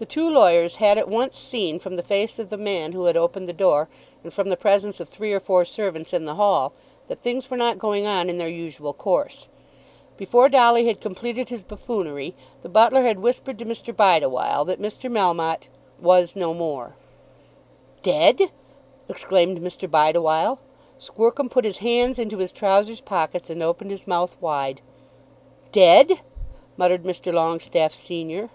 [0.00, 3.16] The two lawyers had at once seen, from the face of the man who had
[3.16, 3.88] opened the door
[4.24, 6.72] and from the presence of three or four servants in the hall,
[7.06, 9.46] that things were not going on in their usual course.
[10.16, 13.94] Before Dolly had completed his buffoonery the butler had whispered to Mr.
[13.94, 15.08] Bideawhile that Mr.
[15.08, 15.68] Melmotte
[16.00, 16.96] "was no more."
[18.02, 18.50] "Dead!"
[19.08, 19.88] exclaimed Mr.
[19.88, 20.58] Bideawhile.
[20.98, 24.80] Squercum put his hands into his trowsers pockets and opened his mouth wide.
[25.70, 26.22] "Dead!"
[26.76, 27.32] muttered Mr.
[27.32, 28.50] Longestaffe senior.